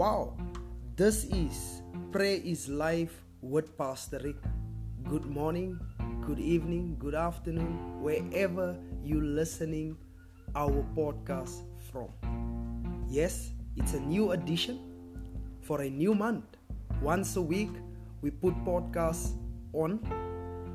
Wow, 0.00 0.32
this 0.96 1.24
is 1.24 1.82
Prayer 2.10 2.40
is 2.42 2.70
Life 2.70 3.20
with 3.42 3.76
Pastor 3.76 4.18
Rick. 4.24 4.40
Good 5.04 5.26
morning, 5.26 5.78
good 6.24 6.38
evening, 6.38 6.96
good 6.98 7.14
afternoon, 7.14 8.00
wherever 8.00 8.80
you're 9.04 9.20
listening 9.20 9.98
our 10.56 10.82
podcast 10.96 11.68
from. 11.92 12.08
Yes, 13.10 13.50
it's 13.76 13.92
a 13.92 14.00
new 14.00 14.32
edition 14.32 14.80
for 15.60 15.82
a 15.82 15.90
new 15.90 16.14
month. 16.14 16.56
Once 17.02 17.36
a 17.36 17.42
week, 17.42 17.68
we 18.22 18.30
put 18.30 18.56
podcasts 18.64 19.36
on, 19.74 20.00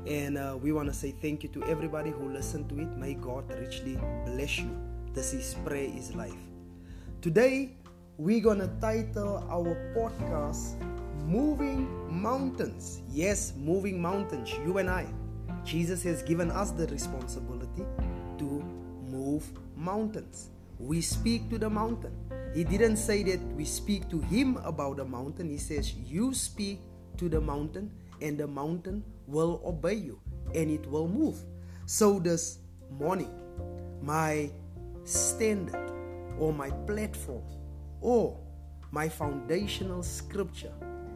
and 0.06 0.38
uh, 0.38 0.56
we 0.62 0.70
want 0.70 0.86
to 0.86 0.94
say 0.94 1.10
thank 1.10 1.42
you 1.42 1.48
to 1.48 1.64
everybody 1.64 2.10
who 2.10 2.30
listened 2.30 2.68
to 2.68 2.78
it. 2.78 2.96
May 2.96 3.14
God 3.14 3.50
richly 3.58 3.98
bless 4.24 4.58
you. 4.58 4.70
This 5.14 5.34
is 5.34 5.56
Prayer 5.64 5.90
is 5.90 6.14
Life. 6.14 6.38
Today, 7.20 7.74
we're 8.18 8.40
gonna 8.40 8.68
title 8.80 9.44
our 9.50 9.76
podcast 9.94 10.80
Moving 11.26 11.84
Mountains. 12.08 13.02
Yes, 13.10 13.52
moving 13.58 14.00
mountains, 14.00 14.50
you 14.64 14.78
and 14.78 14.88
I. 14.88 15.06
Jesus 15.64 16.02
has 16.04 16.22
given 16.22 16.50
us 16.50 16.70
the 16.70 16.86
responsibility 16.86 17.84
to 18.38 18.64
move 19.04 19.44
mountains. 19.76 20.48
We 20.78 21.02
speak 21.02 21.50
to 21.50 21.58
the 21.58 21.68
mountain. 21.68 22.16
He 22.54 22.64
didn't 22.64 22.96
say 22.96 23.22
that 23.24 23.40
we 23.54 23.66
speak 23.66 24.08
to 24.08 24.20
him 24.20 24.56
about 24.64 24.96
the 24.96 25.04
mountain. 25.04 25.50
He 25.50 25.58
says, 25.58 25.92
You 25.92 26.32
speak 26.32 26.80
to 27.18 27.28
the 27.28 27.40
mountain, 27.40 27.90
and 28.22 28.38
the 28.38 28.46
mountain 28.46 29.04
will 29.26 29.60
obey 29.62 29.94
you 29.94 30.18
and 30.54 30.70
it 30.70 30.86
will 30.86 31.08
move. 31.08 31.36
So, 31.84 32.18
this 32.18 32.60
morning, 32.98 33.30
my 34.00 34.48
standard 35.04 35.92
or 36.38 36.52
my 36.52 36.70
platform 36.86 37.42
or 38.00 38.38
my 38.90 39.08
foundational 39.08 40.02
scripture. 40.02 40.72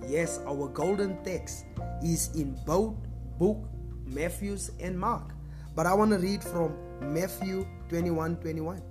Yes, 0.07 0.41
our 0.47 0.69
golden 0.69 1.23
text 1.23 1.67
is 2.03 2.35
in 2.35 2.59
both 2.67 2.95
book 3.39 3.69
Matthews 4.07 4.71
and 4.81 4.99
Mark. 4.99 5.33
But 5.75 5.87
I 5.87 5.95
want 5.95 6.11
to 6.11 6.19
read 6.19 6.43
from 6.43 6.77
Matthew 7.01 7.67
21 7.89 8.37
21. 8.37 8.83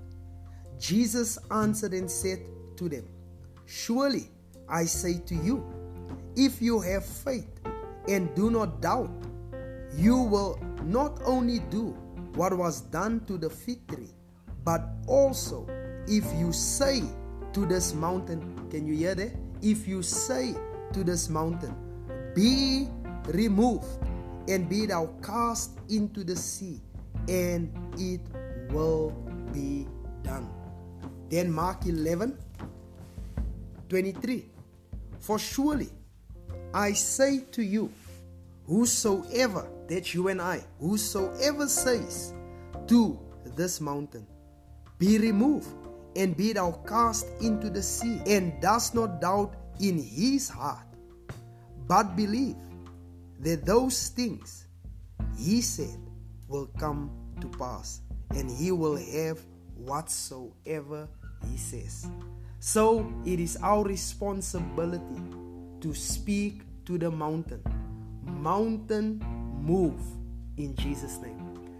Jesus 0.79 1.37
answered 1.51 1.93
and 1.93 2.09
said 2.09 2.39
to 2.77 2.87
them, 2.87 3.05
Surely 3.65 4.29
I 4.67 4.85
say 4.85 5.19
to 5.25 5.35
you, 5.35 5.63
if 6.35 6.61
you 6.61 6.79
have 6.79 7.05
faith 7.05 7.49
and 8.07 8.33
do 8.33 8.49
not 8.49 8.81
doubt, 8.81 9.11
you 9.95 10.17
will 10.17 10.59
not 10.83 11.19
only 11.25 11.59
do 11.69 11.97
what 12.35 12.55
was 12.55 12.81
done 12.81 13.19
to 13.25 13.37
the 13.37 13.49
fig 13.49 13.85
tree, 13.87 14.13
but 14.63 14.87
also 15.07 15.67
if 16.07 16.23
you 16.37 16.53
say 16.53 17.03
to 17.53 17.65
this 17.65 17.93
mountain. 17.93 18.67
Can 18.69 18.85
you 18.87 18.95
hear 18.95 19.15
that? 19.15 19.31
If 19.61 19.87
you 19.87 20.01
say 20.03 20.55
to 20.93 21.03
this 21.03 21.29
mountain, 21.29 21.75
Be 22.35 22.87
removed 23.27 23.87
and 24.47 24.67
be 24.67 24.85
thou 24.85 25.07
cast 25.21 25.77
into 25.89 26.23
the 26.23 26.35
sea, 26.35 26.81
and 27.27 27.71
it 27.97 28.21
will 28.71 29.11
be 29.53 29.87
done. 30.23 30.49
Then 31.29 31.51
Mark 31.51 31.85
11 31.85 32.37
23. 33.89 34.45
For 35.19 35.37
surely 35.37 35.89
I 36.73 36.93
say 36.93 37.41
to 37.51 37.63
you, 37.63 37.91
whosoever, 38.65 39.67
that 39.87 40.13
you 40.13 40.27
and 40.27 40.41
I, 40.41 40.63
whosoever 40.79 41.67
says 41.67 42.33
to 42.87 43.19
this 43.55 43.81
mountain, 43.81 44.25
be 44.97 45.17
removed 45.17 45.67
and 46.15 46.35
be 46.35 46.53
thou 46.53 46.71
cast 46.87 47.27
into 47.41 47.69
the 47.69 47.81
sea, 47.81 48.21
and 48.25 48.59
does 48.61 48.93
not 48.93 49.21
doubt 49.21 49.55
in 49.79 49.97
his 49.97 50.49
heart, 50.49 50.85
but 51.87 52.15
believe 52.15 52.57
that 53.39 53.65
those 53.65 54.09
things 54.09 54.65
he 55.37 55.61
said 55.61 55.97
will 56.47 56.67
come 56.77 57.09
to 57.39 57.47
pass, 57.57 58.01
and 58.31 58.49
he 58.51 58.71
will 58.71 58.97
have 58.97 59.39
whatsoever 59.75 61.07
he 61.49 61.57
says. 61.57 62.07
So 62.59 63.11
it 63.25 63.39
is 63.39 63.57
our 63.63 63.83
responsibility 63.83 65.21
to 65.79 65.93
speak 65.93 66.63
to 66.85 66.97
the 66.97 67.09
mountain. 67.09 67.63
Mountain, 68.25 69.19
move 69.61 70.01
in 70.57 70.75
Jesus' 70.75 71.17
name. 71.19 71.37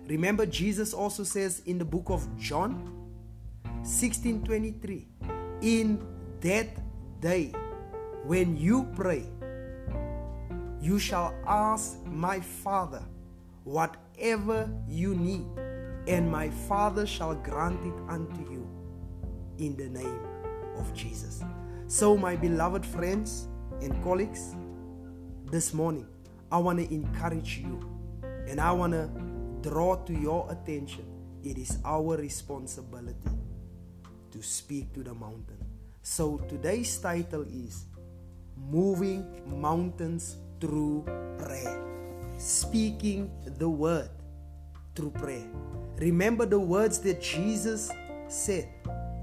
Remember, 0.08 0.46
Jesus 0.46 0.94
also 0.94 1.24
says 1.24 1.62
in 1.66 1.78
the 1.78 1.86
book 1.86 2.10
of 2.10 2.26
John, 2.38 2.99
1623 3.80 5.08
in 5.62 6.06
that 6.42 6.68
day 7.22 7.52
when 8.26 8.58
you 8.58 8.84
pray 8.96 9.24
you 10.82 11.00
shall 11.00 11.34
ask 11.48 11.98
my 12.06 12.40
father 12.40 13.02
whatever 13.64 14.70
you 14.88 15.16
need 15.16 15.46
and 16.08 16.30
my 16.30 16.50
father 16.68 17.06
shall 17.06 17.36
grant 17.36 17.80
it 17.86 17.94
unto 18.10 18.52
you 18.52 18.68
in 19.58 19.76
the 19.76 19.88
name 19.90 20.20
of 20.78 20.94
Jesus. 20.94 21.44
So 21.88 22.18
my 22.18 22.36
beloved 22.36 22.86
friends 22.86 23.48
and 23.82 24.02
colleagues 24.04 24.56
this 25.46 25.74
morning 25.74 26.08
I 26.52 26.58
want 26.58 26.80
to 26.80 26.94
encourage 26.94 27.58
you 27.58 27.80
and 28.48 28.60
I 28.60 28.72
want 28.72 28.94
to 28.94 29.10
draw 29.62 29.96
to 29.96 30.14
your 30.14 30.52
attention 30.52 31.06
it 31.44 31.58
is 31.58 31.78
our 31.86 32.18
responsibility 32.18 33.30
to 34.40 34.48
speak 34.48 34.94
to 34.94 35.04
the 35.04 35.14
mountain. 35.14 35.60
So 36.02 36.38
today's 36.48 36.98
title 36.98 37.44
is 37.44 37.84
Moving 38.56 39.26
Mountains 39.60 40.38
Through 40.62 41.04
Prayer. 41.38 41.84
Speaking 42.38 43.30
the 43.58 43.68
word 43.68 44.10
through 44.96 45.12
prayer. 45.12 45.46
Remember 45.98 46.46
the 46.46 46.60
words 46.60 47.00
that 47.00 47.22
Jesus 47.22 47.92
said 48.30 48.70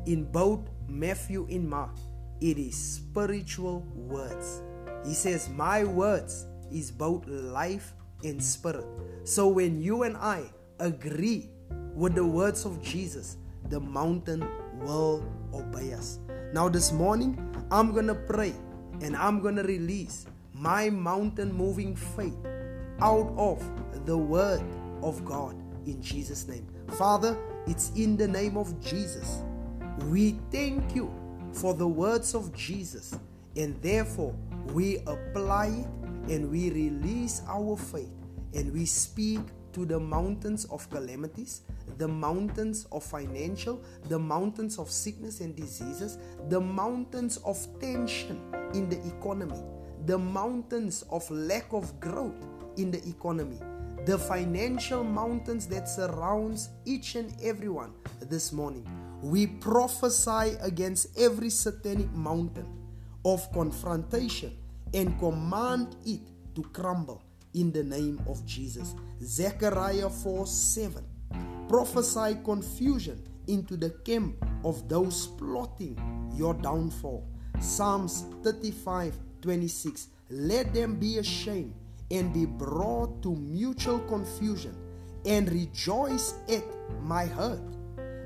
in 0.05 0.25
both 0.25 0.69
Matthew 0.87 1.47
and 1.51 1.67
Mark. 1.67 1.97
It 2.43 2.59
is 2.59 2.77
spiritual 2.77 3.81
words. 3.95 4.61
He 5.07 5.15
says, 5.15 5.49
My 5.49 5.85
words 5.85 6.45
is 6.71 6.91
both 6.91 7.27
life 7.27 7.95
and 8.23 8.43
spirit. 8.43 8.85
So 9.25 9.49
when 9.49 9.81
you 9.81 10.03
and 10.03 10.17
I 10.19 10.45
agree 10.79 11.49
with 11.95 12.15
the 12.15 12.27
words 12.27 12.67
of 12.67 12.83
Jesus, 12.83 13.39
the 13.71 13.81
mountain 13.81 14.47
will 14.81 15.25
obey 15.53 15.93
us. 15.93 16.19
Now, 16.53 16.69
this 16.69 16.93
morning, 16.93 17.39
I'm 17.71 17.93
going 17.93 18.07
to 18.07 18.15
pray 18.15 18.55
and 19.01 19.17
I'm 19.17 19.41
going 19.41 19.57
to 19.57 19.63
release 19.63 20.27
my 20.53 20.91
mountain 20.91 21.53
moving 21.53 21.95
faith 21.95 22.37
out 23.01 23.33
of 23.37 23.63
the 24.07 24.17
word 24.17 24.63
of 25.03 25.25
God 25.25 25.55
in 25.87 26.01
Jesus' 26.03 26.49
name. 26.49 26.67
Father, 26.97 27.37
it's 27.67 27.91
in 27.97 28.17
the 28.17 28.29
name 28.29 28.57
of 28.57 28.81
Jesus. 28.81 29.43
We 30.09 30.39
thank 30.51 30.95
you 30.95 31.13
for 31.53 31.75
the 31.75 31.87
words 31.87 32.35
of 32.35 32.55
Jesus, 32.55 33.19
and 33.57 33.81
therefore 33.83 34.35
we 34.73 34.99
apply 35.07 35.67
it 35.67 35.87
and 36.31 36.51
we 36.51 36.71
release 36.71 37.43
our 37.49 37.77
faith 37.77 38.11
and 38.55 38.73
we 38.73 38.85
speak 38.85 39.41
to 39.77 39.85
the 39.85 40.01
mountains 40.01 40.65
of 40.71 40.89
calamities, 40.89 41.61
the 41.99 42.09
mountains 42.09 42.87
of 42.93 43.05
financial, 43.05 43.79
the 44.09 44.19
mountains 44.19 44.79
of 44.79 44.91
sickness 44.91 45.41
and 45.41 45.55
diseases, 45.55 46.17
the 46.49 46.59
mountains 46.59 47.37
of 47.45 47.59
tension 47.79 48.41
in 48.73 48.89
the 48.89 48.97
economy, 49.07 49.63
the 50.07 50.17
mountains 50.17 51.05
of 51.11 51.31
lack 51.31 51.71
of 51.75 52.01
growth 52.01 52.43
in 52.79 52.91
the 52.91 53.07
economy, 53.07 53.61
the 54.07 54.17
financial 54.17 55.05
mountains 55.05 55.67
that 55.67 55.87
surrounds 55.87 56.71
each 56.87 57.15
and 57.15 57.37
everyone 57.43 57.93
this 58.31 58.55
morning. 58.55 58.89
We 59.23 59.47
prophesy 59.47 60.57
against 60.63 61.19
every 61.19 61.51
satanic 61.51 62.11
mountain 62.15 62.67
of 63.27 63.53
confrontation 63.53 64.57
and 64.95 65.19
command 65.19 65.97
it 66.07 66.23
to 66.55 66.63
crumble 66.63 67.26
in 67.57 67.73
the 67.73 67.83
name 67.83 68.21
of 68.29 68.45
Jesus. 68.47 68.95
Zechariah 69.23 70.11
4 70.11 70.47
7. 70.47 71.05
Prophesy 71.69 72.39
confusion 72.45 73.21
into 73.49 73.77
the 73.77 73.91
camp 74.05 74.37
of 74.65 74.89
those 74.89 75.27
plotting 75.27 75.99
your 76.35 76.55
downfall. 76.55 77.27
Psalms 77.61 78.27
35 78.43 79.19
26. 79.41 80.09
Let 80.31 80.75
them 80.75 80.97
be 80.97 81.19
ashamed 81.19 81.75
and 82.11 82.33
be 82.33 82.45
brought 82.45 83.23
to 83.23 83.35
mutual 83.35 84.01
confusion 84.01 84.77
and 85.25 85.51
rejoice 85.51 86.35
at 86.49 86.65
my 87.03 87.25
hurt. 87.25 87.61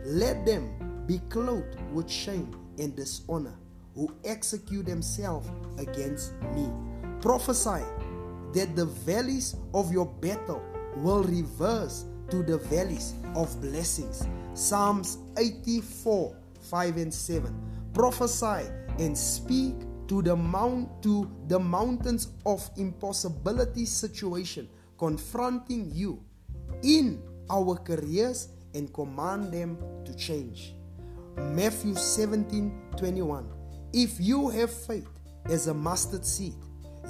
Let 0.04 0.44
them 0.44 1.04
be 1.06 1.20
clothed 1.28 1.76
with 1.92 2.10
shame 2.10 2.54
and 2.78 2.94
dishonor 2.96 3.54
who 3.94 4.12
execute 4.24 4.86
themselves 4.86 5.48
against 5.78 6.32
me. 6.54 6.70
Prophesy 7.20 7.84
that 8.52 8.76
the 8.76 8.86
valleys 8.86 9.56
of 9.74 9.92
your 9.92 10.06
battle 10.06 10.62
will 10.96 11.22
reverse 11.24 12.06
to 12.30 12.42
the 12.42 12.58
valleys 12.58 13.14
of 13.34 13.60
blessings. 13.60 14.26
Psalms 14.54 15.18
84 15.36 16.36
5 16.60 16.96
and 16.96 17.12
7. 17.12 17.54
Prophesy 17.92 18.70
and 18.98 19.16
speak 19.16 19.74
to 20.08 20.22
the 20.22 20.34
mount 20.34 21.02
to 21.02 21.30
the 21.48 21.58
mountains 21.58 22.28
of 22.44 22.68
impossibility 22.76 23.84
situation 23.84 24.68
confronting 24.98 25.90
you 25.92 26.22
in 26.82 27.22
our 27.48 27.76
careers 27.76 28.48
and 28.74 28.92
command 28.92 29.52
them 29.52 29.78
to 30.04 30.14
change. 30.14 30.74
Matthew 31.36 31.94
17 31.94 32.72
21. 32.96 33.48
If 33.92 34.20
you 34.20 34.48
have 34.50 34.70
faith 34.70 35.08
as 35.46 35.66
a 35.66 35.74
mustard 35.74 36.24
seed, 36.24 36.54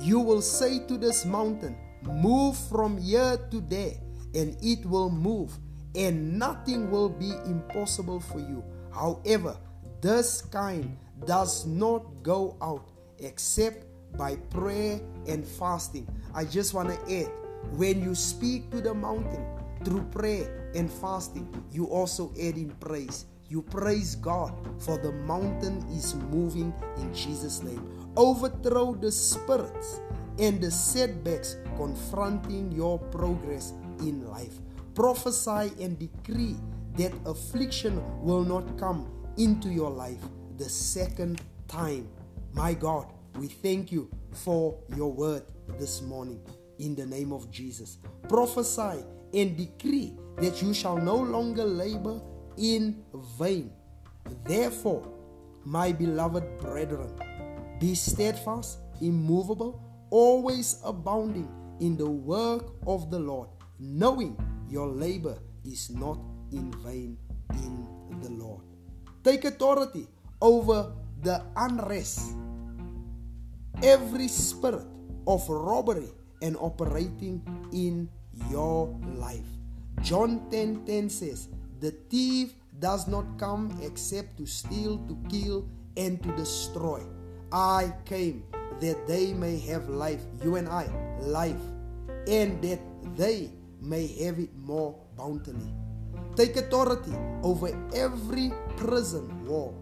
you 0.01 0.19
will 0.21 0.43
say 0.43 0.81
to 0.87 0.97
this 0.97 1.25
mountain, 1.25 1.77
Move 2.03 2.57
from 2.57 2.97
here 2.97 3.37
to 3.51 3.61
there, 3.61 3.93
and 4.35 4.57
it 4.63 4.85
will 4.87 5.11
move, 5.11 5.53
and 5.95 6.39
nothing 6.39 6.91
will 6.91 7.11
be 7.11 7.31
impossible 7.45 8.21
for 8.21 8.39
you. 8.39 8.65
However, 8.93 9.57
this 10.01 10.41
kind 10.41 10.97
does 11.27 11.67
not 11.67 12.23
go 12.23 12.57
out 12.63 12.89
except 13.19 13.85
by 14.17 14.37
prayer 14.37 15.01
and 15.29 15.47
fasting. 15.47 16.09
I 16.35 16.45
just 16.45 16.73
want 16.73 16.89
to 16.89 17.21
add 17.21 17.31
when 17.77 18.03
you 18.03 18.15
speak 18.15 18.71
to 18.71 18.81
the 18.81 18.95
mountain 18.95 19.45
through 19.85 20.03
prayer 20.05 20.71
and 20.75 20.91
fasting, 20.91 21.49
you 21.71 21.87
also 21.87 22.33
add 22.33 22.57
in 22.57 22.71
praise. 22.81 23.27
You 23.49 23.63
praise 23.63 24.15
God 24.15 24.55
for 24.79 24.99
the 24.99 25.13
mountain 25.13 25.85
is 25.91 26.15
moving 26.15 26.73
in 26.99 27.13
Jesus' 27.15 27.63
name. 27.63 28.00
Overthrow 28.17 28.95
the 28.95 29.11
spirits 29.13 30.01
and 30.39 30.61
the 30.61 30.71
setbacks 30.71 31.57
confronting 31.77 32.73
your 32.73 32.99
progress 32.99 33.73
in 34.01 34.27
life. 34.27 34.59
Prophesy 34.95 35.73
and 35.81 35.99
decree 35.99 36.57
that 36.97 37.13
affliction 37.25 38.03
will 38.23 38.45
not 38.45 38.79
come 38.79 39.09
into 39.37 39.69
your 39.69 39.91
life 39.91 40.21
the 40.59 40.69
second 40.69 41.41
time. 41.69 42.09
My 42.53 42.75
God, 42.75 43.07
we 43.39 43.47
thank 43.47 43.93
you 43.93 44.11
for 44.33 44.77
your 44.97 45.13
word 45.13 45.45
this 45.79 46.03
morning 46.03 46.41
in 46.79 46.95
the 46.95 47.07
name 47.07 47.33
of 47.33 47.51
Jesus. 47.51 47.99
Prophesy 48.29 49.05
and 49.33 49.57
decree 49.57 50.15
that 50.39 50.61
you 50.61 50.75
shall 50.75 50.97
no 50.97 51.17
longer 51.17 51.65
labor 51.65 52.21
in 52.57 53.03
vain. 53.39 53.71
Therefore, 54.45 55.07
my 55.65 55.93
beloved 55.93 56.59
brethren, 56.59 57.11
be 57.81 57.95
steadfast, 57.95 58.79
immovable, 59.01 59.81
always 60.11 60.79
abounding 60.85 61.49
in 61.81 61.97
the 61.97 62.09
work 62.09 62.77
of 62.87 63.11
the 63.11 63.19
Lord, 63.19 63.49
knowing 63.81 64.37
your 64.69 64.87
labor 64.87 65.39
is 65.65 65.89
not 65.89 66.21
in 66.53 66.71
vain 66.85 67.17
in 67.55 68.21
the 68.21 68.29
Lord. 68.31 68.63
Take 69.25 69.47
authority 69.47 70.07
over 70.43 70.93
the 71.23 71.43
unrest, 71.57 72.37
every 73.83 74.29
spirit 74.29 74.87
of 75.27 75.49
robbery 75.49 76.13
and 76.43 76.57
operating 76.61 77.41
in 77.73 78.09
your 78.51 78.95
life. 79.17 79.49
John 80.03 80.49
10 80.51 80.85
10 80.85 81.09
says, 81.09 81.49
The 81.81 81.93
thief 82.13 82.53
does 82.79 83.09
not 83.09 83.25
come 83.39 83.73
except 83.83 84.37
to 84.39 84.47
steal, 84.47 84.99
to 85.09 85.17
kill, 85.29 85.69
and 85.97 86.23
to 86.23 86.33
destroy. 86.37 87.01
I 87.53 87.93
came 88.05 88.45
that 88.81 89.07
they 89.07 89.33
may 89.35 89.59
have 89.61 89.89
life, 89.89 90.23
you 90.43 90.57
and 90.57 90.69
I, 90.69 90.89
life, 91.21 91.61
and 92.29 92.63
that 92.63 92.81
they 93.17 93.51
may 93.81 94.07
have 94.25 94.39
it 94.39 94.55
more 94.57 94.97
bountifully. 95.17 95.75
Take 96.37 96.57
authority 96.57 97.13
over 97.43 97.69
every 97.95 98.53
prison 98.77 99.47
wall 99.47 99.75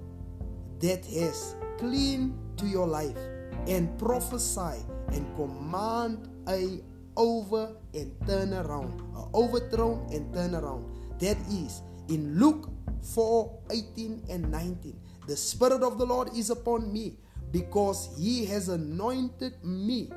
that 0.81 1.05
has 1.05 1.55
clean 1.79 2.39
to 2.57 2.67
your 2.67 2.87
life 2.87 3.19
and 3.67 3.97
prophesy 3.99 4.83
and 5.13 5.27
command 5.37 6.29
a 6.49 6.81
over 7.17 7.75
and 7.95 8.15
turn 8.27 8.55
around, 8.55 9.03
a 9.15 9.37
overthrown 9.37 10.07
and 10.13 10.33
turn 10.33 10.55
around. 10.55 10.87
That 11.19 11.37
is 11.51 11.83
in 12.09 12.39
Luke 12.39 12.71
4 13.03 13.61
18 13.71 14.25
and 14.31 14.51
19. 14.51 14.99
The 15.27 15.37
Spirit 15.37 15.83
of 15.83 15.99
the 15.99 16.07
Lord 16.07 16.31
is 16.35 16.51
upon 16.51 16.93
me 16.93 17.19
because 17.51 18.11
He 18.19 18.45
has 18.47 18.69
anointed 18.69 19.55
me 19.65 20.11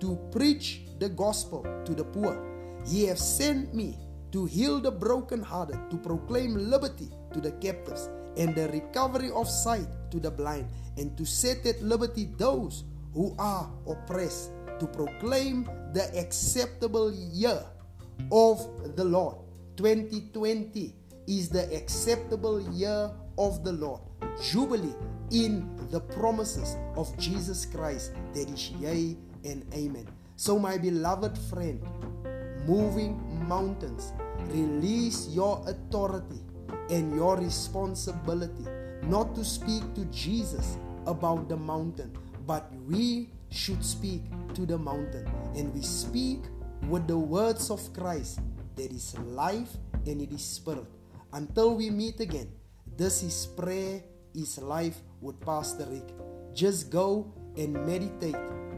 to 0.00 0.16
preach 0.30 0.82
the 0.98 1.08
gospel 1.08 1.66
to 1.84 1.94
the 1.94 2.04
poor. 2.04 2.36
He 2.86 3.04
has 3.06 3.20
sent 3.20 3.74
me 3.74 3.98
to 4.32 4.44
heal 4.46 4.80
the 4.80 4.90
brokenhearted, 4.90 5.90
to 5.90 5.96
proclaim 5.96 6.54
liberty 6.70 7.10
to 7.32 7.40
the 7.40 7.52
captives, 7.52 8.08
and 8.36 8.54
the 8.54 8.68
recovery 8.68 9.30
of 9.30 9.48
sight 9.48 9.86
to 10.10 10.20
the 10.20 10.30
blind, 10.30 10.68
and 10.96 11.16
to 11.16 11.24
set 11.24 11.64
at 11.66 11.82
liberty 11.82 12.28
those 12.36 12.84
who 13.14 13.34
are 13.38 13.70
oppressed, 13.86 14.52
to 14.78 14.86
proclaim 14.86 15.64
the 15.92 16.10
acceptable 16.18 17.12
year 17.12 17.60
of 18.30 18.96
the 18.96 19.04
Lord. 19.04 19.36
2020 19.76 20.94
is 21.26 21.48
the 21.48 21.74
acceptable 21.74 22.60
year 22.72 23.10
of 23.38 23.64
the 23.64 23.72
Lord. 23.72 24.00
Jubilee 24.42 24.94
in 25.30 25.68
the 25.90 26.00
promises 26.00 26.76
of 26.96 27.16
Jesus 27.18 27.64
Christ 27.64 28.12
that 28.34 28.48
is 28.48 28.70
yea 28.72 29.16
and 29.44 29.64
amen. 29.74 30.06
So, 30.36 30.58
my 30.58 30.78
beloved 30.78 31.36
friend, 31.50 31.82
moving 32.66 33.18
mountains, 33.48 34.12
release 34.50 35.28
your 35.28 35.62
authority 35.66 36.40
and 36.90 37.14
your 37.14 37.36
responsibility 37.36 38.64
not 39.02 39.34
to 39.34 39.44
speak 39.44 39.82
to 39.94 40.04
Jesus 40.06 40.76
about 41.06 41.48
the 41.48 41.56
mountain, 41.56 42.12
but 42.46 42.70
we 42.86 43.30
should 43.50 43.84
speak 43.84 44.22
to 44.54 44.66
the 44.66 44.76
mountain. 44.76 45.26
And 45.56 45.72
we 45.74 45.82
speak 45.82 46.40
with 46.88 47.06
the 47.06 47.18
words 47.18 47.70
of 47.70 47.80
Christ 47.92 48.40
that 48.76 48.92
is 48.92 49.18
life 49.18 49.76
and 50.06 50.20
it 50.20 50.32
is 50.32 50.44
spirit. 50.44 50.86
Until 51.32 51.74
we 51.74 51.90
meet 51.90 52.20
again, 52.20 52.48
this 52.96 53.22
is 53.22 53.46
prayer, 53.46 54.02
is 54.34 54.58
life 54.58 55.00
with 55.20 55.40
Pastor 55.40 55.86
Rick. 55.86 56.14
Just 56.54 56.90
go 56.90 57.32
and 57.56 57.74
meditate 57.86 58.36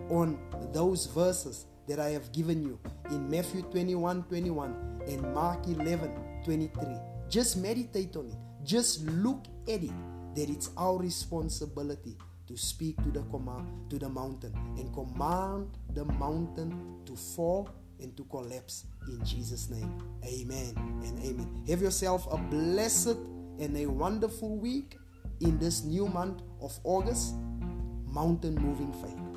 on 0.08 0.38
those 0.72 1.06
verses 1.06 1.66
that 1.88 1.98
I 1.98 2.10
have 2.10 2.32
given 2.32 2.62
you 2.62 2.78
in 3.10 3.28
Matthew 3.28 3.62
21 3.62 4.24
21 4.24 5.02
and 5.08 5.34
Mark 5.34 5.66
11 5.66 6.42
23. 6.44 6.84
Just 7.28 7.56
meditate 7.56 8.16
on 8.16 8.26
it. 8.28 8.64
Just 8.64 9.04
look 9.06 9.44
at 9.68 9.82
it. 9.82 9.92
That 10.34 10.48
it's 10.48 10.70
our 10.76 10.96
responsibility 10.98 12.16
to 12.46 12.56
speak 12.56 12.96
to 13.02 13.10
the 13.10 13.22
command 13.30 13.66
to 13.90 13.98
the 13.98 14.08
mountain 14.08 14.52
and 14.76 14.92
command 14.94 15.68
the 15.94 16.04
mountain 16.04 16.98
to 17.04 17.16
fall 17.16 17.68
and 18.00 18.16
to 18.16 18.24
collapse 18.24 18.86
in 19.08 19.24
Jesus 19.24 19.70
name. 19.70 19.98
Amen 20.24 20.74
and 21.04 21.18
amen. 21.24 21.64
Have 21.68 21.82
yourself 21.82 22.26
a 22.32 22.36
blessed 22.36 23.18
and 23.58 23.76
a 23.76 23.86
wonderful 23.86 24.56
week 24.56 24.96
in 25.40 25.58
this 25.58 25.84
new 25.84 26.06
month 26.06 26.42
of 26.60 26.78
August. 26.84 27.34
Mountain 28.06 28.56
moving 28.56 28.92
faith. 28.92 29.29